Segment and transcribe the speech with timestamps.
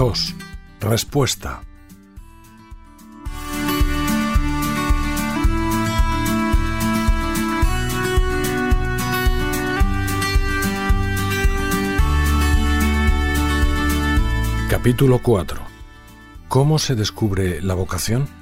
[0.00, 0.34] 2.
[0.80, 1.60] Respuesta.
[14.70, 15.60] Capítulo 4.
[16.48, 18.39] ¿Cómo se descubre la vocación?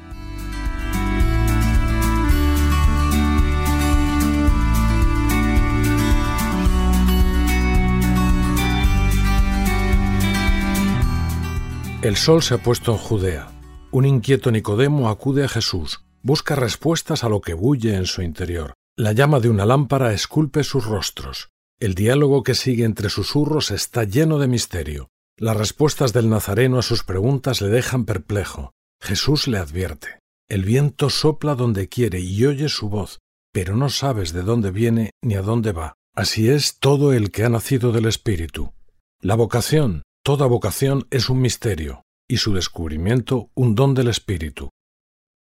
[12.00, 13.50] El sol se ha puesto en Judea.
[13.90, 18.74] Un inquieto Nicodemo acude a Jesús, busca respuestas a lo que bulle en su interior.
[18.96, 21.48] La llama de una lámpara esculpe sus rostros.
[21.80, 25.08] El diálogo que sigue entre susurros está lleno de misterio.
[25.36, 28.70] Las respuestas del Nazareno a sus preguntas le dejan perplejo.
[29.00, 30.20] Jesús le advierte.
[30.48, 33.18] El viento sopla donde quiere y oye su voz,
[33.52, 35.94] pero no sabes de dónde viene ni a dónde va.
[36.14, 38.72] Así es todo el que ha nacido del Espíritu.
[39.20, 44.68] La vocación, Toda vocación es un misterio y su descubrimiento un don del Espíritu.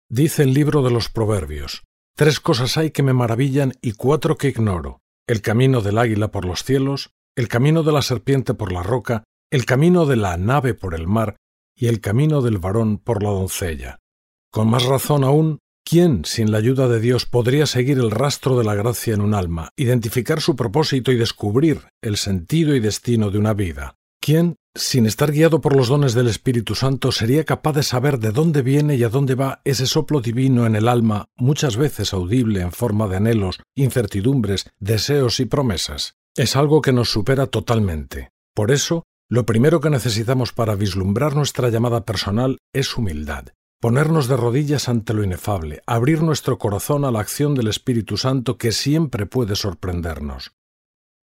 [0.10, 1.84] Dice el libro de los Proverbios,
[2.16, 6.46] Tres cosas hay que me maravillan y cuatro que ignoro, el camino del águila por
[6.46, 10.74] los cielos, el camino de la serpiente por la roca, el camino de la nave
[10.74, 11.36] por el mar
[11.76, 14.00] y el camino del varón por la doncella.
[14.54, 18.64] Con más razón aún, ¿quién, sin la ayuda de Dios, podría seguir el rastro de
[18.64, 23.38] la gracia en un alma, identificar su propósito y descubrir el sentido y destino de
[23.38, 23.98] una vida?
[24.28, 28.34] ¿Quién, sin estar guiado por los dones del Espíritu Santo, sería capaz de saber de
[28.34, 32.60] dónde viene y a dónde va ese soplo divino en el alma, muchas veces audible
[32.60, 36.18] en forma de anhelos, incertidumbres, deseos y promesas.
[36.36, 38.32] Es algo que nos supera totalmente.
[38.54, 43.46] Por eso, lo primero que necesitamos para vislumbrar nuestra llamada personal es humildad.
[43.80, 48.58] Ponernos de rodillas ante lo inefable, abrir nuestro corazón a la acción del Espíritu Santo
[48.58, 50.52] que siempre puede sorprendernos.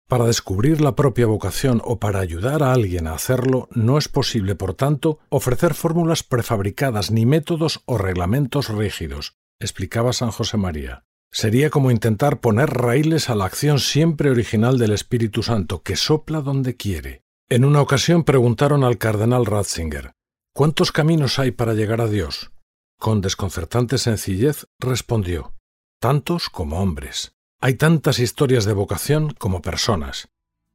[0.09, 4.55] Para descubrir la propia vocación o para ayudar a alguien a hacerlo, no es posible,
[4.55, 11.05] por tanto, ofrecer fórmulas prefabricadas ni métodos o reglamentos rígidos, explicaba San José María.
[11.31, 16.41] Sería como intentar poner raíles a la acción siempre original del Espíritu Santo, que sopla
[16.41, 17.21] donde quiere.
[17.47, 20.13] En una ocasión preguntaron al cardenal Ratzinger,
[20.55, 22.49] ¿cuántos caminos hay para llegar a Dios?
[22.97, 25.53] Con desconcertante sencillez respondió,
[26.01, 27.35] tantos como hombres.
[27.61, 30.29] Hay tantas historias de vocación como personas.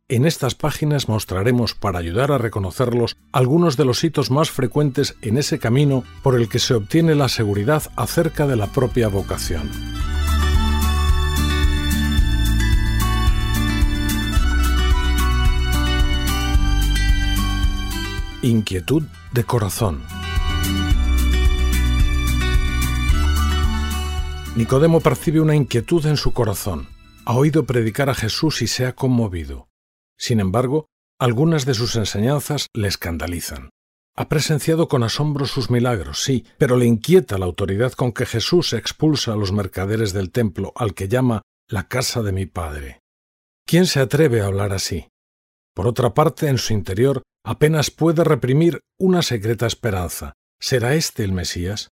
[0.07, 5.39] En estas páginas mostraremos, para ayudar a reconocerlos, algunos de los hitos más frecuentes en
[5.39, 9.71] ese camino por el que se obtiene la seguridad acerca de la propia vocación.
[18.43, 20.03] Inquietud de corazón.
[24.57, 26.87] Nicodemo percibe una inquietud en su corazón.
[27.25, 29.67] Ha oído predicar a Jesús y se ha conmovido.
[30.17, 30.87] Sin embargo,
[31.19, 33.71] algunas de sus enseñanzas le escandalizan.
[34.17, 38.75] Ha presenciado con asombro sus milagros, sí, pero le inquieta la autoridad con que Jesús
[38.75, 43.01] expulsa a los mercaderes del templo, al que llama la casa de mi Padre.
[43.67, 45.09] ¿Quién se atreve a hablar así?
[45.75, 50.35] Por otra parte, en su interior apenas puede reprimir una secreta esperanza.
[50.61, 51.89] ¿Será este el Mesías?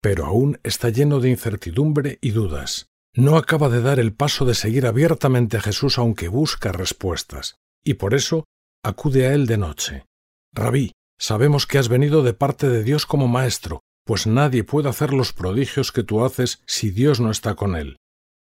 [0.00, 2.88] Pero aún está lleno de incertidumbre y dudas.
[3.14, 7.94] No acaba de dar el paso de seguir abiertamente a Jesús aunque busca respuestas, y
[7.94, 8.44] por eso
[8.84, 10.04] acude a él de noche.
[10.52, 15.12] Rabí, sabemos que has venido de parte de Dios como maestro, pues nadie puede hacer
[15.12, 17.96] los prodigios que tú haces si Dios no está con él.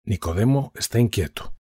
[0.04, 1.54] Nicodemo está inquieto.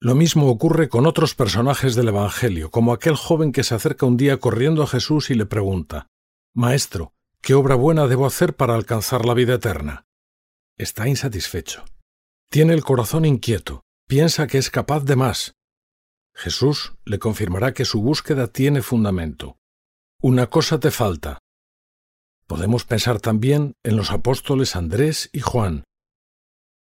[0.00, 4.16] Lo mismo ocurre con otros personajes del Evangelio, como aquel joven que se acerca un
[4.16, 6.06] día corriendo a Jesús y le pregunta
[6.54, 7.12] Maestro,
[7.42, 10.06] ¿Qué obra buena debo hacer para alcanzar la vida eterna?
[10.76, 11.84] Está insatisfecho.
[12.50, 13.82] Tiene el corazón inquieto.
[14.06, 15.54] Piensa que es capaz de más.
[16.34, 19.58] Jesús le confirmará que su búsqueda tiene fundamento.
[20.22, 21.38] Una cosa te falta.
[22.46, 25.84] Podemos pensar también en los apóstoles Andrés y Juan.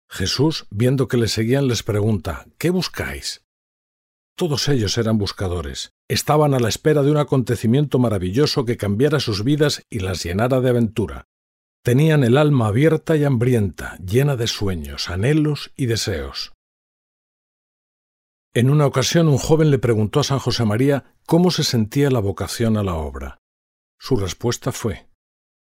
[0.08, 3.45] Jesús, viendo que le seguían, les pregunta, ¿qué buscáis?
[4.36, 5.94] Todos ellos eran buscadores.
[6.08, 10.60] Estaban a la espera de un acontecimiento maravilloso que cambiara sus vidas y las llenara
[10.60, 11.26] de aventura.
[11.82, 16.52] Tenían el alma abierta y hambrienta, llena de sueños, anhelos y deseos.
[18.52, 22.20] En una ocasión un joven le preguntó a San José María cómo se sentía la
[22.20, 23.38] vocación a la obra.
[23.98, 25.08] Su respuesta fue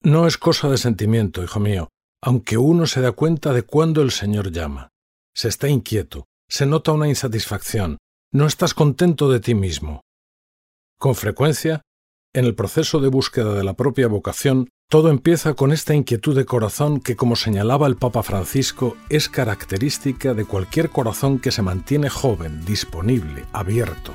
[0.03, 1.89] No es cosa de sentimiento, hijo mío,
[2.23, 4.91] aunque uno se da cuenta de cuándo el Señor llama.
[5.35, 7.99] Se está inquieto, se nota una insatisfacción,
[8.35, 10.01] no estás contento de ti mismo.
[10.99, 11.83] Con frecuencia,
[12.35, 16.47] en el proceso de búsqueda de la propia vocación, todo empieza con esta inquietud de
[16.47, 22.09] corazón que, como señalaba el Papa Francisco, es característica de cualquier corazón que se mantiene
[22.09, 24.13] joven, disponible, abierto.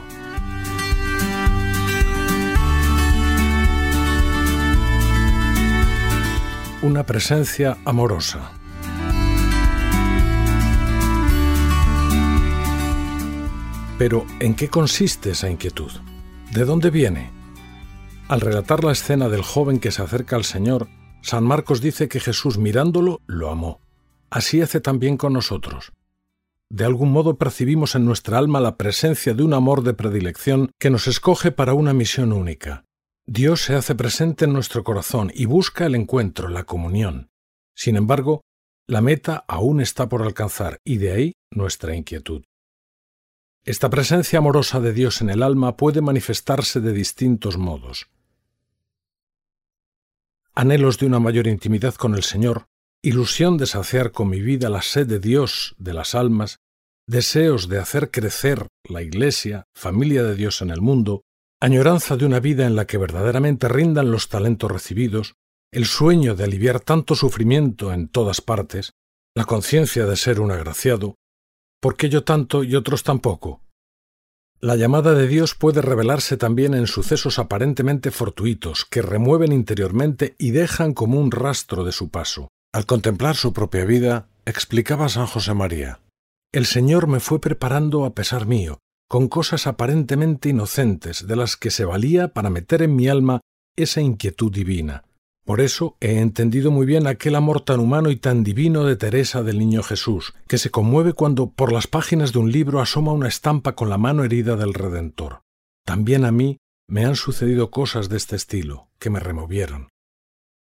[6.81, 8.56] Una presencia amorosa,
[13.97, 15.91] Pero, ¿en qué consiste esa inquietud?
[16.51, 17.31] ¿De dónde viene?
[18.27, 20.88] Al relatar la escena del joven que se acerca al Señor,
[21.21, 23.81] San Marcos dice que Jesús mirándolo lo amó.
[24.29, 25.94] Así hace también con nosotros.
[26.69, 30.89] De algún modo percibimos en nuestra alma la presencia de un amor de predilección que
[30.89, 32.83] nos escoge para una misión única.
[33.25, 37.29] Dios se hace presente en nuestro corazón y busca el encuentro, la comunión.
[37.75, 38.41] Sin embargo,
[38.88, 42.43] la meta aún está por alcanzar y de ahí nuestra inquietud.
[43.67, 48.07] Esta presencia amorosa de Dios en el alma puede manifestarse de distintos modos.
[50.55, 52.67] Anhelos de una mayor intimidad con el Señor,
[53.03, 56.59] ilusión de saciar con mi vida la sed de Dios de las almas,
[57.07, 61.23] deseos de hacer crecer la Iglesia, familia de Dios en el mundo,
[61.59, 65.33] añoranza de una vida en la que verdaderamente rindan los talentos recibidos,
[65.73, 68.93] el sueño de aliviar tanto sufrimiento en todas partes,
[69.35, 71.17] la conciencia de ser un agraciado,
[71.79, 73.62] ¿Por qué yo tanto y otros tampoco?
[74.59, 80.50] La llamada de Dios puede revelarse también en sucesos aparentemente fortuitos que remueven interiormente y
[80.50, 82.47] dejan como un rastro de su paso.
[82.74, 86.00] Al contemplar su propia vida, explicaba San José María,
[86.51, 91.69] El Señor me fue preparando a pesar mío, con cosas aparentemente inocentes de las que
[91.69, 93.41] se valía para meter en mi alma
[93.75, 95.03] esa inquietud divina,
[95.47, 99.44] por eso he entendido muy bien aquel amor tan humano y tan divino de Teresa
[99.44, 103.29] del Niño Jesús, que se conmueve cuando por las páginas de un libro asoma una
[103.29, 105.44] estampa con la mano herida del Redentor.
[105.85, 106.57] También a mí
[106.89, 109.88] me han sucedido cosas de este estilo, que me removieron.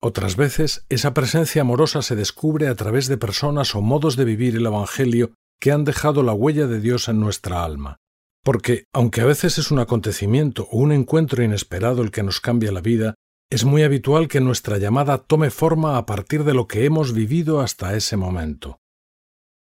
[0.00, 4.54] Otras veces esa presencia amorosa se descubre a través de personas o modos de vivir
[4.54, 7.96] el Evangelio que han dejado la huella de Dios en nuestra alma.
[8.44, 12.70] Porque, aunque a veces es un acontecimiento o un encuentro inesperado el que nos cambia
[12.70, 13.16] la vida,
[13.50, 17.60] es muy habitual que nuestra llamada tome forma a partir de lo que hemos vivido
[17.60, 18.78] hasta ese momento.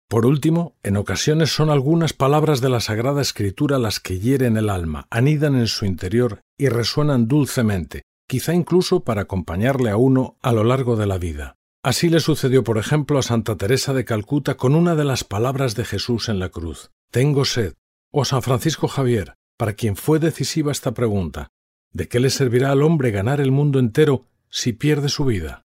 [0.10, 4.70] Por último, en ocasiones son algunas palabras de la Sagrada Escritura las que hieren el
[4.70, 10.54] alma, anidan en su interior y resuenan dulcemente, quizá incluso para acompañarle a uno a
[10.54, 11.56] lo largo de la vida.
[11.84, 15.76] Así le sucedió, por ejemplo, a Santa Teresa de Calcuta con una de las palabras
[15.76, 17.76] de Jesús en la cruz, Tengo sed,
[18.12, 21.50] o a San Francisco Javier, para quien fue decisiva esta pregunta,
[21.94, 25.64] ¿De qué le servirá al hombre ganar el mundo entero si pierde su vida?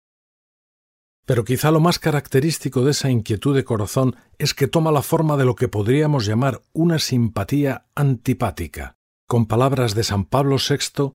[1.25, 5.36] Pero quizá lo más característico de esa inquietud de corazón es que toma la forma
[5.36, 8.96] de lo que podríamos llamar una simpatía antipática.
[9.28, 11.12] Con palabras de San Pablo VI,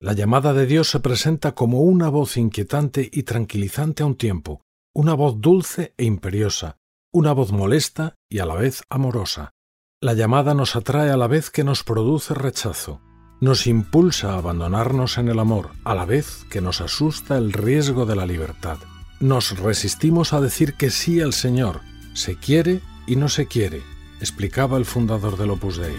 [0.00, 4.62] la llamada de Dios se presenta como una voz inquietante y tranquilizante a un tiempo,
[4.94, 6.78] una voz dulce e imperiosa,
[7.12, 9.52] una voz molesta y a la vez amorosa.
[10.00, 13.00] La llamada nos atrae a la vez que nos produce rechazo
[13.42, 18.06] nos impulsa a abandonarnos en el amor, a la vez que nos asusta el riesgo
[18.06, 18.78] de la libertad.
[19.18, 21.80] Nos resistimos a decir que sí al Señor,
[22.14, 23.82] se quiere y no se quiere,
[24.20, 25.96] explicaba el fundador del Opus Dei.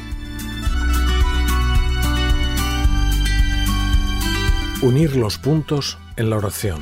[4.82, 6.82] Unir los puntos en la oración.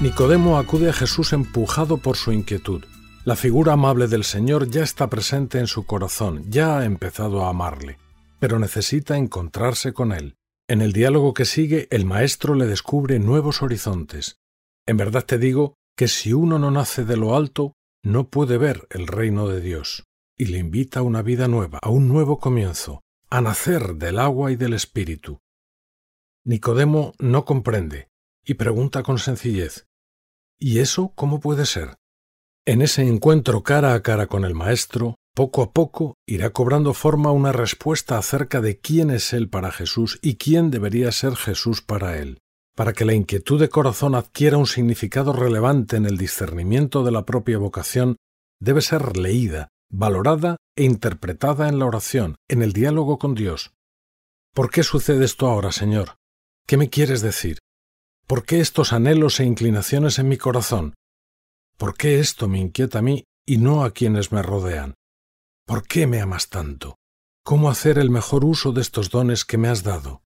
[0.00, 2.82] Nicodemo acude a Jesús empujado por su inquietud.
[3.28, 7.50] La figura amable del Señor ya está presente en su corazón, ya ha empezado a
[7.50, 7.98] amarle,
[8.40, 10.36] pero necesita encontrarse con Él.
[10.66, 14.38] En el diálogo que sigue, el Maestro le descubre nuevos horizontes.
[14.86, 18.88] En verdad te digo que si uno no nace de lo alto, no puede ver
[18.88, 20.04] el reino de Dios,
[20.38, 24.52] y le invita a una vida nueva, a un nuevo comienzo, a nacer del agua
[24.52, 25.38] y del Espíritu.
[26.46, 28.08] Nicodemo no comprende,
[28.42, 29.86] y pregunta con sencillez,
[30.58, 31.98] ¿Y eso cómo puede ser?
[32.68, 37.32] En ese encuentro cara a cara con el Maestro, poco a poco irá cobrando forma
[37.32, 42.18] una respuesta acerca de quién es Él para Jesús y quién debería ser Jesús para
[42.18, 42.40] Él.
[42.76, 47.24] Para que la inquietud de corazón adquiera un significado relevante en el discernimiento de la
[47.24, 48.16] propia vocación,
[48.60, 53.72] debe ser leída, valorada e interpretada en la oración, en el diálogo con Dios.
[54.52, 56.16] ¿Por qué sucede esto ahora, Señor?
[56.66, 57.60] ¿Qué me quieres decir?
[58.26, 60.92] ¿Por qué estos anhelos e inclinaciones en mi corazón?
[61.78, 64.94] ¿Por qué esto me inquieta a mí y no a quienes me rodean?
[65.64, 66.96] ¿Por qué me amas tanto?
[67.44, 70.22] ¿Cómo hacer el mejor uso de estos dones que me has dado?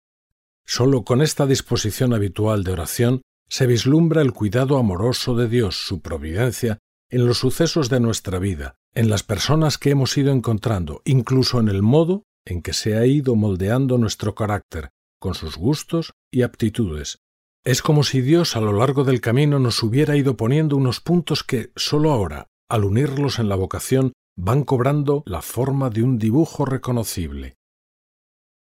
[0.65, 5.99] Solo con esta disposición habitual de oración se vislumbra el cuidado amoroso de Dios, su
[5.99, 6.77] providencia,
[7.09, 11.67] en los sucesos de nuestra vida, en las personas que hemos ido encontrando, incluso en
[11.67, 17.19] el modo en que se ha ido moldeando nuestro carácter, con sus gustos y aptitudes,
[17.63, 21.43] es como si Dios a lo largo del camino nos hubiera ido poniendo unos puntos
[21.43, 26.65] que, sólo ahora, al unirlos en la vocación, van cobrando la forma de un dibujo
[26.65, 27.55] reconocible.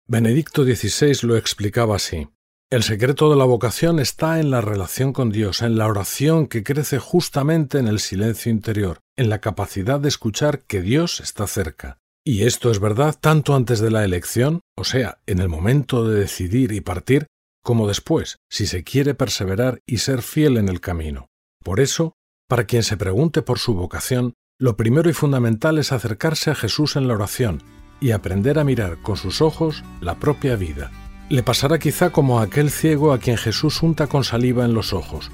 [0.08, 2.28] Benedicto XVI lo explicaba así.
[2.70, 6.64] El secreto de la vocación está en la relación con Dios, en la oración que
[6.64, 11.98] crece justamente en el silencio interior, en la capacidad de escuchar que Dios está cerca.
[12.26, 16.20] Y esto es verdad tanto antes de la elección, o sea, en el momento de
[16.20, 17.28] decidir y partir,
[17.64, 21.30] como después, si se quiere perseverar y ser fiel en el camino.
[21.64, 22.16] Por eso,
[22.48, 26.96] para quien se pregunte por su vocación, lo primero y fundamental es acercarse a Jesús
[26.96, 27.64] en la oración
[28.00, 30.92] y aprender a mirar con sus ojos la propia vida
[31.32, 34.92] le pasará quizá como a aquel ciego a quien Jesús unta con saliva en los
[34.92, 35.32] ojos.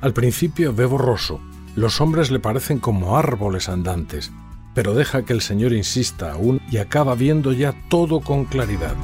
[0.00, 1.40] Al principio ve borroso,
[1.74, 4.30] los hombres le parecen como árboles andantes,
[4.76, 8.94] pero deja que el Señor insista aún y acaba viendo ya todo con claridad.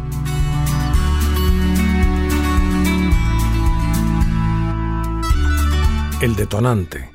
[6.23, 7.11] El detonante.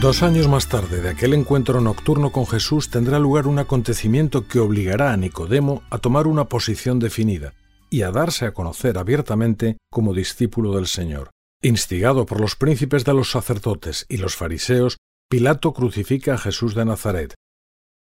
[0.00, 4.58] Dos años más tarde de aquel encuentro nocturno con Jesús tendrá lugar un acontecimiento que
[4.58, 7.52] obligará a Nicodemo a tomar una posición definida
[7.90, 11.28] y a darse a conocer abiertamente como discípulo del Señor.
[11.60, 14.96] Instigado por los príncipes de los sacerdotes y los fariseos,
[15.28, 17.34] Pilato crucifica a Jesús de Nazaret.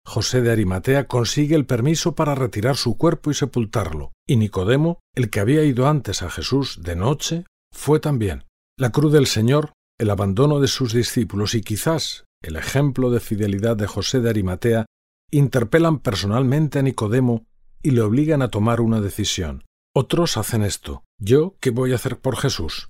[0.10, 5.30] José de Arimatea consigue el permiso para retirar su cuerpo y sepultarlo, y Nicodemo, el
[5.30, 8.46] que había ido antes a Jesús de noche, fue también.
[8.78, 13.75] La cruz del Señor el abandono de sus discípulos y quizás el ejemplo de fidelidad
[13.75, 14.86] de José de Arimatea
[15.30, 17.46] interpelan personalmente a Nicodemo
[17.84, 19.66] y le obligan a tomar una decisión.
[19.94, 21.04] Otros hacen esto.
[21.20, 22.88] ¿Yo qué voy a hacer por Jesús?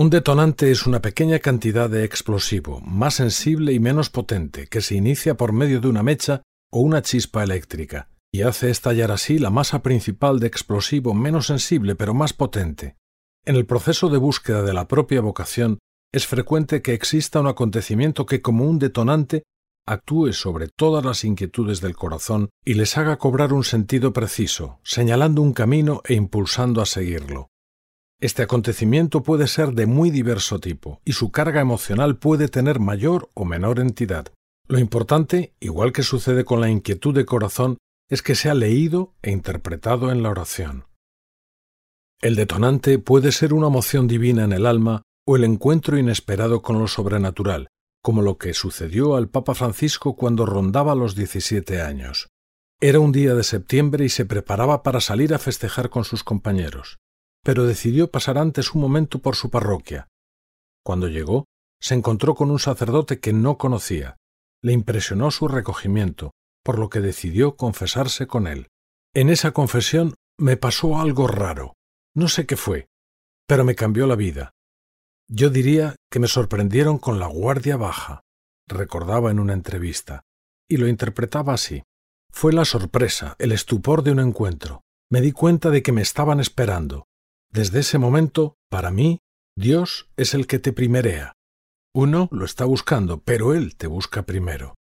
[0.00, 4.94] Un detonante es una pequeña cantidad de explosivo, más sensible y menos potente, que se
[4.94, 6.40] inicia por medio de una mecha
[6.72, 11.96] o una chispa eléctrica, y hace estallar así la masa principal de explosivo menos sensible
[11.96, 12.96] pero más potente.
[13.44, 15.80] En el proceso de búsqueda de la propia vocación
[16.14, 19.42] es frecuente que exista un acontecimiento que como un detonante
[19.86, 25.42] actúe sobre todas las inquietudes del corazón y les haga cobrar un sentido preciso, señalando
[25.42, 27.50] un camino e impulsando a seguirlo.
[28.20, 33.30] Este acontecimiento puede ser de muy diverso tipo y su carga emocional puede tener mayor
[33.32, 34.26] o menor entidad.
[34.68, 37.78] Lo importante, igual que sucede con la inquietud de corazón,
[38.10, 40.84] es que sea leído e interpretado en la oración.
[42.20, 46.78] El detonante puede ser una emoción divina en el alma o el encuentro inesperado con
[46.78, 47.68] lo sobrenatural,
[48.02, 52.28] como lo que sucedió al Papa Francisco cuando rondaba los 17 años.
[52.82, 56.98] Era un día de septiembre y se preparaba para salir a festejar con sus compañeros,
[57.42, 60.08] pero decidió pasar antes un momento por su parroquia.
[60.84, 61.46] Cuando llegó,
[61.80, 64.16] se encontró con un sacerdote que no conocía.
[64.62, 66.32] Le impresionó su recogimiento,
[66.62, 68.68] por lo que decidió confesarse con él.
[69.14, 71.74] En esa confesión me pasó algo raro.
[72.14, 72.88] No sé qué fue,
[73.46, 74.52] pero me cambió la vida.
[75.28, 78.22] Yo diría que me sorprendieron con la guardia baja,
[78.68, 80.22] recordaba en una entrevista,
[80.68, 81.82] y lo interpretaba así.
[82.32, 84.82] Fue la sorpresa, el estupor de un encuentro.
[85.10, 87.06] Me di cuenta de que me estaban esperando.
[87.52, 89.18] Desde ese momento, para mí,
[89.56, 91.32] Dios es el que te primerea.
[91.92, 94.76] Uno lo está buscando, pero Él te busca primero.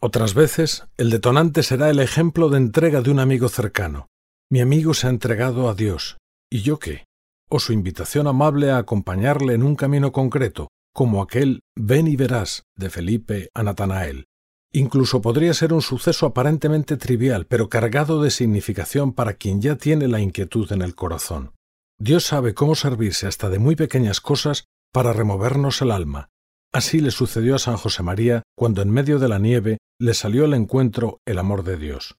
[0.00, 4.08] Otras veces, el detonante será el ejemplo de entrega de un amigo cercano.
[4.50, 6.16] Mi amigo se ha entregado a Dios.
[6.50, 7.04] ¿Y yo qué?
[7.50, 12.62] O su invitación amable a acompañarle en un camino concreto, como aquel Ven y verás
[12.74, 14.24] de Felipe a Natanael.
[14.72, 20.06] Incluso podría ser un suceso aparentemente trivial, pero cargado de significación para quien ya tiene
[20.06, 21.52] la inquietud en el corazón.
[21.98, 26.28] Dios sabe cómo servirse hasta de muy pequeñas cosas para removernos el alma.
[26.72, 30.44] Así le sucedió a San José María cuando en medio de la nieve le salió
[30.44, 32.16] al encuentro el amor de Dios.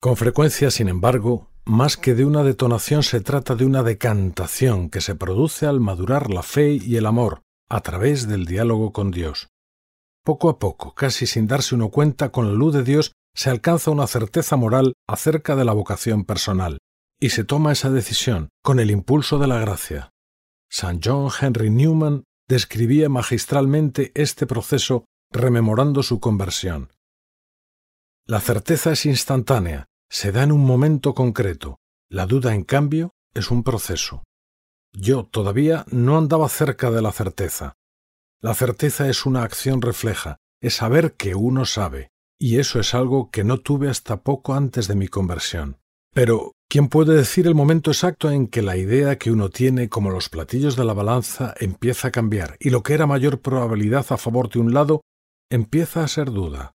[0.00, 5.00] Con frecuencia, sin embargo, más que de una detonación se trata de una decantación que
[5.00, 9.48] se produce al madurar la fe y el amor a través del diálogo con Dios.
[10.24, 13.90] Poco a poco, casi sin darse uno cuenta, con la luz de Dios se alcanza
[13.90, 16.78] una certeza moral acerca de la vocación personal,
[17.20, 20.10] y se toma esa decisión con el impulso de la gracia.
[20.70, 26.90] San John Henry Newman describía magistralmente este proceso rememorando su conversión.
[28.26, 31.76] La certeza es instantánea, se da en un momento concreto.
[32.08, 34.22] La duda, en cambio, es un proceso.
[34.94, 37.74] Yo todavía no andaba cerca de la certeza.
[38.44, 43.30] La certeza es una acción refleja, es saber que uno sabe, y eso es algo
[43.30, 45.78] que no tuve hasta poco antes de mi conversión.
[46.12, 50.10] Pero, ¿quién puede decir el momento exacto en que la idea que uno tiene como
[50.10, 54.18] los platillos de la balanza empieza a cambiar y lo que era mayor probabilidad a
[54.18, 55.00] favor de un lado
[55.50, 56.72] empieza a ser duda?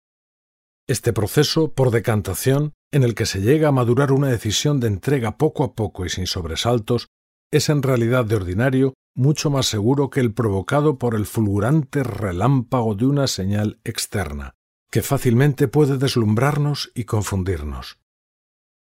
[0.87, 5.37] Este proceso, por decantación, en el que se llega a madurar una decisión de entrega
[5.37, 7.09] poco a poco y sin sobresaltos,
[7.51, 12.95] es en realidad de ordinario mucho más seguro que el provocado por el fulgurante relámpago
[12.95, 14.55] de una señal externa.
[14.91, 17.99] que fácilmente puede deslumbrarnos y confundirnos.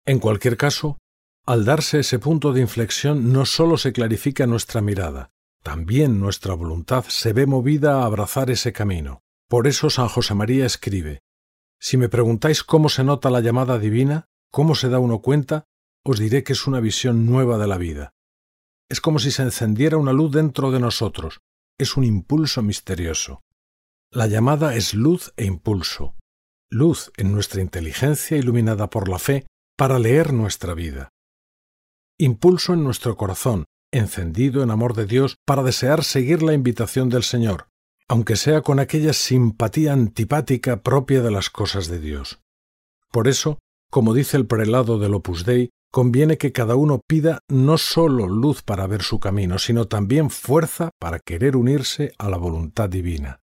[0.04, 0.98] En cualquier caso,
[1.46, 5.30] al darse ese punto de inflexión no sólo se clarifica nuestra mirada,
[5.62, 9.22] también nuestra voluntad se ve movida a abrazar ese camino.
[9.48, 11.20] Por eso San José María escribe,
[11.78, 15.66] Si me preguntáis cómo se nota la llamada divina, cómo se da uno cuenta,
[16.02, 18.12] os diré que es una visión nueva de la vida.
[18.92, 21.40] Es como si se encendiera una luz dentro de nosotros,
[21.78, 23.40] es un impulso misterioso.
[24.10, 26.14] La llamada es luz e impulso,
[26.70, 29.46] luz en nuestra inteligencia iluminada por la fe
[29.78, 31.08] para leer nuestra vida.
[32.18, 37.22] Impulso en nuestro corazón, encendido en amor de Dios para desear seguir la invitación del
[37.22, 37.68] Señor,
[38.08, 42.42] aunque sea con aquella simpatía antipática propia de las cosas de Dios.
[43.10, 43.58] Por eso,
[43.90, 48.62] como dice el prelado del Opus Dei, conviene que cada uno pida no sólo luz
[48.62, 53.40] para ver su camino, sino también fuerza para querer unirse a la voluntad divina.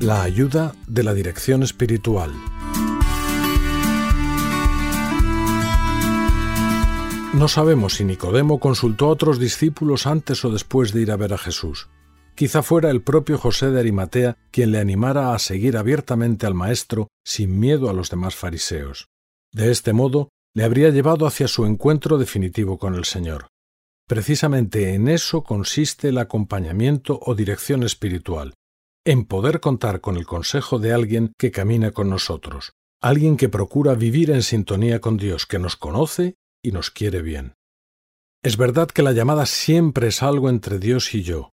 [0.00, 2.32] La ayuda de la dirección espiritual.
[7.34, 11.34] No sabemos si Nicodemo consultó a otros discípulos antes o después de ir a ver
[11.34, 11.88] a Jesús.
[12.40, 17.08] Quizá fuera el propio José de Arimatea quien le animara a seguir abiertamente al Maestro
[17.22, 19.08] sin miedo a los demás fariseos.
[19.52, 23.48] De este modo, le habría llevado hacia su encuentro definitivo con el Señor.
[24.08, 28.54] Precisamente en eso consiste el acompañamiento o dirección espiritual,
[29.04, 33.92] en poder contar con el consejo de alguien que camina con nosotros, alguien que procura
[33.92, 37.52] vivir en sintonía con Dios, que nos conoce y nos quiere bien.
[38.42, 41.50] Es verdad que la llamada siempre es algo entre Dios y yo.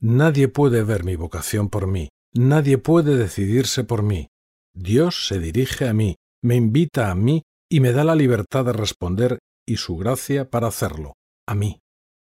[0.00, 4.28] Nadie puede ver mi vocación por mí, nadie puede decidirse por mí.
[4.74, 8.72] Dios se dirige a mí, me invita a mí y me da la libertad de
[8.72, 11.14] responder y su gracia para hacerlo,
[11.46, 11.80] a mí.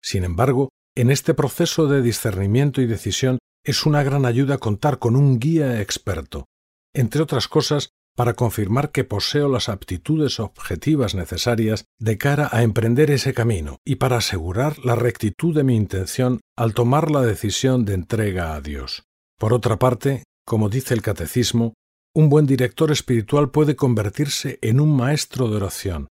[0.03, 5.17] Sin embargo, en este proceso de discernimiento y decisión es una gran ayuda contar con
[5.17, 6.47] un guía experto,
[6.95, 13.11] entre otras cosas para confirmar que poseo las aptitudes objetivas necesarias de cara a emprender
[13.11, 17.95] ese camino y para asegurar la rectitud de mi intención al tomar la decisión de
[17.95, 19.05] entrega a Dios.
[19.39, 21.75] Por otra parte, como dice el Catecismo,
[22.15, 26.09] un buen director espiritual puede convertirse en un maestro de oración,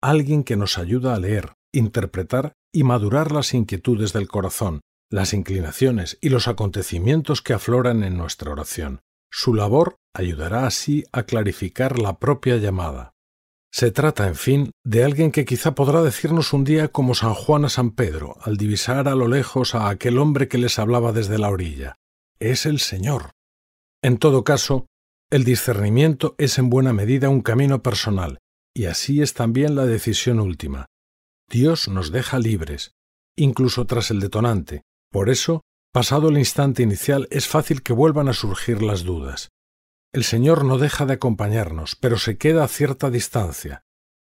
[0.00, 6.16] alguien que nos ayuda a leer, interpretar y madurar las inquietudes del corazón, las inclinaciones
[6.22, 9.00] y los acontecimientos que afloran en nuestra oración.
[9.34, 13.14] Su labor ayudará así a clarificar la propia llamada.
[13.72, 17.64] Se trata, en fin, de alguien que quizá podrá decirnos un día como San Juan
[17.64, 21.38] a San Pedro, al divisar a lo lejos a aquel hombre que les hablaba desde
[21.38, 21.96] la orilla.
[22.38, 23.30] Es el Señor.
[24.02, 24.86] En todo caso,
[25.30, 28.38] el discernimiento es en buena medida un camino personal,
[28.74, 30.84] y así es también la decisión última.
[31.48, 32.92] Dios nos deja libres,
[33.34, 38.32] incluso tras el detonante, por eso, pasado el instante inicial, es fácil que vuelvan a
[38.32, 39.50] surgir las dudas.
[40.12, 43.82] El Señor no deja de acompañarnos, pero se queda a cierta distancia.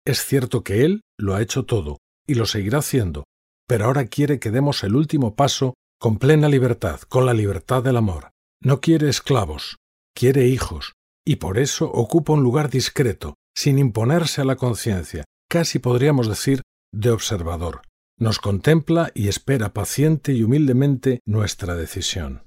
[0.05, 3.25] Es cierto que Él lo ha hecho todo, y lo seguirá haciendo,
[3.69, 7.97] pero ahora quiere que demos el último paso con plena libertad, con la libertad del
[7.97, 8.31] amor.
[8.61, 9.77] No quiere esclavos,
[10.15, 10.95] quiere hijos,
[11.25, 16.63] y por eso ocupa un lugar discreto, sin imponerse a la conciencia, casi podríamos decir
[16.93, 17.83] de observador
[18.19, 22.45] nos contempla y espera paciente y humildemente nuestra decisión.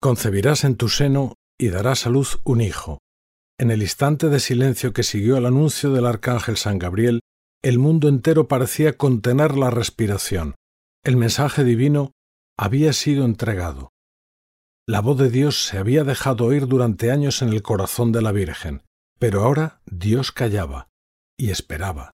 [0.00, 2.98] Concebirás en tu seno y darás a luz un hijo.
[3.58, 7.20] En el instante de silencio que siguió al anuncio del arcángel San Gabriel,
[7.62, 10.54] el mundo entero parecía contener la respiración.
[11.04, 12.12] El mensaje divino
[12.58, 13.90] había sido entregado.
[14.86, 18.32] La voz de Dios se había dejado oír durante años en el corazón de la
[18.32, 18.82] Virgen,
[19.18, 20.88] pero ahora Dios callaba
[21.38, 22.10] y esperaba.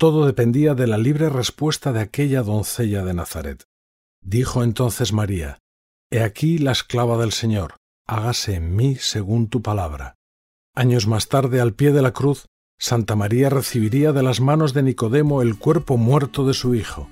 [0.00, 3.64] Todo dependía de la libre respuesta de aquella doncella de Nazaret.
[4.22, 5.58] Dijo entonces María,
[6.10, 7.74] He aquí la esclava del Señor,
[8.06, 10.14] hágase en mí según tu palabra.
[10.74, 12.46] Años más tarde, al pie de la cruz,
[12.78, 17.10] Santa María recibiría de las manos de Nicodemo el cuerpo muerto de su hijo.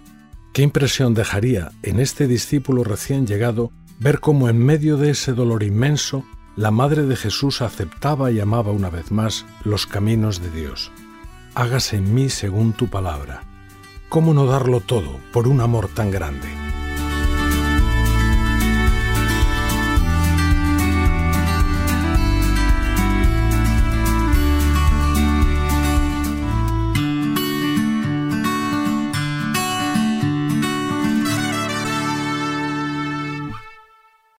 [0.55, 3.71] ¿Qué impresión dejaría en este discípulo recién llegado
[4.01, 6.25] ver cómo en medio de ese dolor inmenso
[6.57, 10.91] la Madre de Jesús aceptaba y amaba una vez más los caminos de Dios?
[11.59, 13.43] Hágase en mí según tu palabra.
[14.09, 16.68] ¿Cómo no darlo todo por un amor tan grande?